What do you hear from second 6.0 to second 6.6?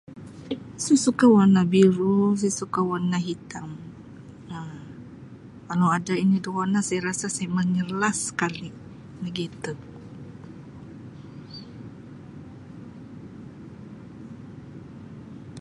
yang itu